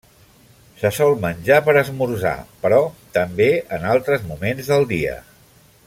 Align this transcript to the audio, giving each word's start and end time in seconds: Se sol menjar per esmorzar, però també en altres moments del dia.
Se 0.83 0.89
sol 0.99 1.11
menjar 1.25 1.59
per 1.67 1.75
esmorzar, 1.81 2.33
però 2.63 2.79
també 3.19 3.51
en 3.79 3.87
altres 3.97 4.27
moments 4.31 4.73
del 4.73 4.89
dia. 4.95 5.17